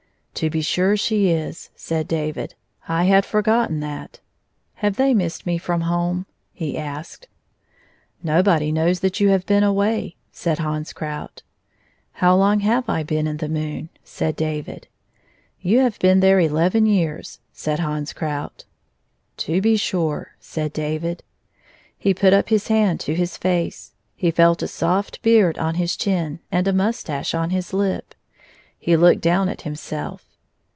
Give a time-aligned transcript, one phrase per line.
[0.41, 2.55] "To be sure she is," said David,"
[2.87, 4.21] I had for gotten that.
[4.75, 7.27] Have they missed me from home 1" he asked.
[8.23, 11.43] "Nobody knows that you have been away,'* said Hans Krout."
[12.21, 14.87] How long have I been in the moon?" said David."
[15.61, 18.63] You have been there eleven years," said Hans Krout."
[19.45, 21.21] To be sure," said David.
[21.99, 23.93] He put up his hand to his face.
[24.15, 28.15] He felt a soft beard on his chin and a moustache on his lip.
[28.83, 30.25] He looked down at him self.